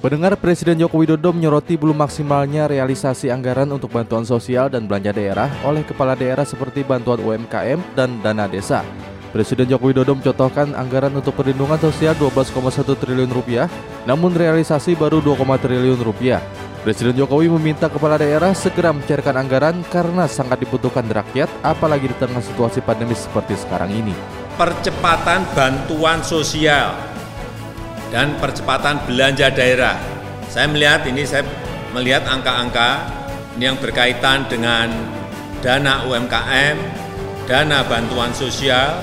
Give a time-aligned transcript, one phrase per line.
[0.00, 5.52] Pendengar Presiden Joko Widodo menyoroti belum maksimalnya realisasi anggaran untuk bantuan sosial dan belanja daerah
[5.60, 8.80] oleh kepala daerah seperti bantuan UMKM dan dana desa.
[9.28, 13.68] Presiden Joko Widodo mencontohkan anggaran untuk perlindungan sosial 12,1 triliun rupiah,
[14.08, 16.40] namun realisasi baru 2, triliun rupiah.
[16.80, 22.40] Presiden Jokowi meminta kepala daerah segera mencairkan anggaran karena sangat dibutuhkan rakyat, apalagi di tengah
[22.40, 24.16] situasi pandemi seperti sekarang ini.
[24.56, 27.09] percepatan bantuan sosial
[28.10, 29.96] dan percepatan belanja daerah.
[30.50, 31.46] Saya melihat ini saya
[31.94, 33.06] melihat angka-angka
[33.54, 34.90] ini yang berkaitan dengan
[35.62, 36.76] dana UMKM,
[37.46, 38.98] dana bantuan sosial,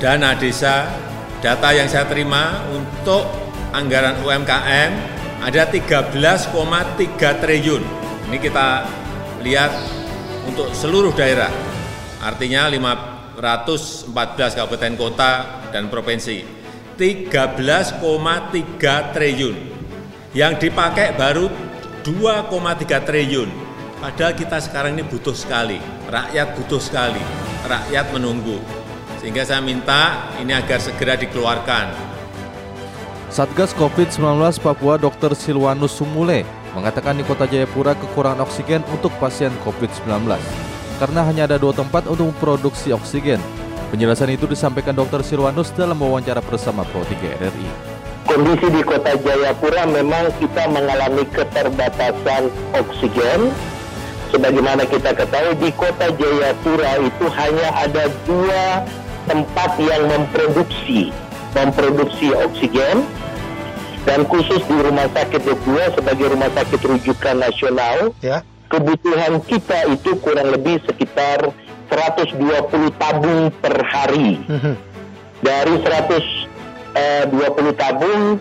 [0.00, 0.88] dana desa.
[1.44, 3.28] Data yang saya terima untuk
[3.76, 4.90] anggaran UMKM
[5.44, 6.56] ada 13,3
[7.44, 7.84] triliun.
[8.32, 8.88] Ini kita
[9.44, 9.72] lihat
[10.48, 11.52] untuk seluruh daerah.
[12.24, 15.32] Artinya 514 kabupaten kota
[15.70, 16.55] dan provinsi.
[16.96, 19.56] 13,3 triliun.
[20.32, 21.48] Yang dipakai baru
[22.04, 23.50] 2,3 triliun.
[24.00, 25.80] Padahal kita sekarang ini butuh sekali.
[26.08, 27.20] Rakyat butuh sekali.
[27.68, 28.60] Rakyat menunggu.
[29.20, 31.92] Sehingga saya minta ini agar segera dikeluarkan.
[33.28, 35.36] Satgas COVID-19 Papua Dr.
[35.36, 40.36] Silwanus Sumule mengatakan di kota Jayapura kekurangan oksigen untuk pasien COVID-19
[40.96, 43.40] karena hanya ada dua tempat untuk memproduksi oksigen.
[43.86, 45.22] Penjelasan itu disampaikan Dr.
[45.22, 47.68] Silwanus dalam wawancara bersama Pro 3 RRI.
[48.26, 53.54] kondisi di kota Jayapura memang kita mengalami keterbatasan oksigen.
[54.34, 58.82] Sebagaimana kita ketahui di kota Jayapura itu hanya ada dua
[59.30, 61.14] tempat yang memproduksi
[61.54, 63.06] memproduksi oksigen
[64.02, 70.14] dan khusus di Rumah Sakit Depua sebagai rumah sakit rujukan nasional ya kebutuhan kita itu
[70.20, 71.54] kurang lebih sekitar
[71.90, 74.40] 120 tabung per hari.
[75.40, 78.40] Dari 120 tabung,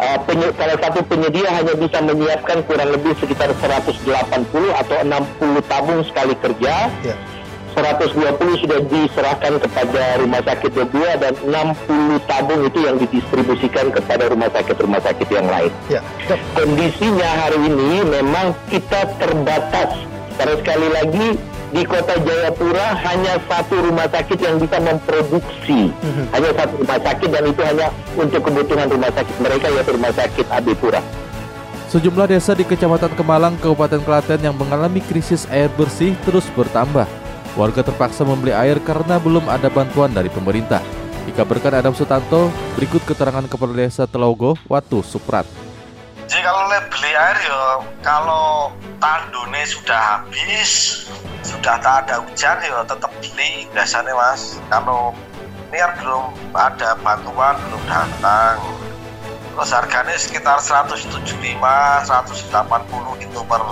[0.00, 0.18] eh,
[0.56, 6.88] salah satu penyedia hanya bisa menyiapkan kurang lebih sekitar 180 atau 60 tabung sekali kerja.
[7.04, 7.16] ya
[7.76, 14.48] 120 sudah diserahkan kepada rumah sakit kedua dan 60 tabung itu yang didistribusikan kepada rumah
[14.48, 16.00] sakit-rumah sakit yang lain ya
[16.56, 19.92] kondisinya hari ini memang kita terbatas.
[20.36, 21.28] Karena sekali lagi
[21.74, 25.90] di kota Jayapura hanya satu rumah sakit yang bisa memproduksi.
[26.30, 30.46] Hanya satu rumah sakit dan itu hanya untuk kebutuhan rumah sakit mereka yaitu rumah sakit
[30.50, 31.00] Abipura.
[31.86, 37.06] Sejumlah desa di Kecamatan Kemalang, Kabupaten Klaten yang mengalami krisis air bersih terus bertambah.
[37.56, 40.82] Warga terpaksa membeli air karena belum ada bantuan dari pemerintah.
[41.24, 45.65] Dikabarkan Adam Sutanto, berikut keterangan Kepala Desa Telogo, Watu Suprat.
[46.36, 48.68] Jadi kalau le- beli air ya kalau
[49.00, 51.00] tandune sudah habis,
[51.40, 54.60] sudah tak ada hujan ya tetap beli biasanya mas.
[54.68, 55.16] Kalau
[55.72, 58.60] ini kan belum ada bantuan belum datang.
[59.56, 63.64] Terus harganya sekitar 175, 180 gitu per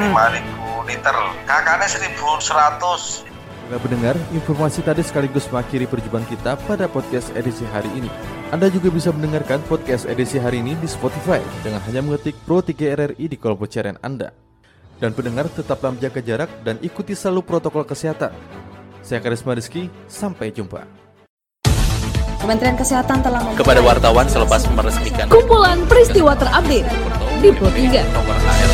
[0.00, 1.16] 5000 liter.
[1.44, 3.27] Kakaknya 1100.
[3.68, 8.08] Bila pendengar, informasi tadi sekaligus mengakhiri perjumpaan kita pada podcast edisi hari ini.
[8.48, 12.72] Anda juga bisa mendengarkan podcast edisi hari ini di Spotify dengan hanya mengetik Pro 3
[12.96, 14.32] RRI di kolom pencarian Anda.
[14.96, 18.32] Dan pendengar tetaplah menjaga jarak dan ikuti selalu protokol kesehatan.
[19.04, 20.88] Saya Karisma Rizky, sampai jumpa.
[22.40, 26.88] Kementerian Kesehatan telah kepada wartawan selepas meresmikan kumpulan peristiwa terupdate
[27.44, 28.16] di Pro 3.
[28.16, 28.72] nomor AR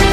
[0.00, 0.09] 45.